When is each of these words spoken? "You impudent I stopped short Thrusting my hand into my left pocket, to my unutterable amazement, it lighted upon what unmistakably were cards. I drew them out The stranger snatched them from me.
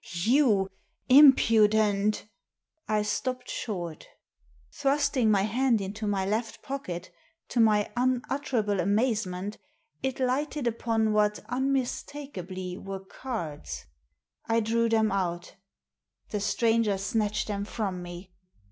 "You 0.33 0.67
impudent 1.09 2.25
I 2.87 3.03
stopped 3.03 3.51
short 3.51 4.07
Thrusting 4.73 5.29
my 5.29 5.43
hand 5.43 5.79
into 5.79 6.07
my 6.07 6.25
left 6.25 6.63
pocket, 6.63 7.11
to 7.49 7.59
my 7.59 7.87
unutterable 7.95 8.79
amazement, 8.79 9.59
it 10.01 10.19
lighted 10.19 10.65
upon 10.65 11.13
what 11.13 11.45
unmistakably 11.49 12.79
were 12.79 13.05
cards. 13.05 13.85
I 14.47 14.59
drew 14.59 14.89
them 14.89 15.11
out 15.11 15.53
The 16.31 16.39
stranger 16.39 16.97
snatched 16.97 17.47
them 17.47 17.63
from 17.63 18.01
me. 18.01 18.33